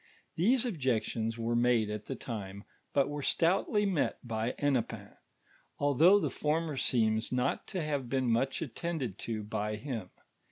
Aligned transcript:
These 0.35 0.65
objections 0.65 1.37
were 1.37 1.55
nmde 1.55 1.93
at 1.93 2.05
the 2.07 2.15
time, 2.15 2.63
but 2.91 3.07
were 3.07 3.21
stoutly 3.21 3.85
met 3.85 4.17
by 4.27 4.55
Hennepin, 4.57 5.09
al 5.79 5.93
thougli 5.93 6.23
the 6.23 6.31
former 6.31 6.75
seems 6.75 7.31
not 7.31 7.67
to 7.67 7.83
have 7.83 8.09
been 8.09 8.27
much 8.27 8.63
attended 8.63 9.19
to 9.19 9.43
by 9.43 9.75
him. 9.75 10.09